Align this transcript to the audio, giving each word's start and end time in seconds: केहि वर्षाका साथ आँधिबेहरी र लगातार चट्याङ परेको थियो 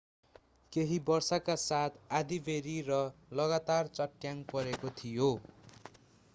केहि 0.73 0.95
वर्षाका 1.09 1.55
साथ 1.63 1.99
आँधिबेहरी 2.21 2.75
र 2.89 2.99
लगातार 3.41 3.93
चट्याङ 3.95 4.43
परेको 4.51 4.95
थियो 4.97 5.33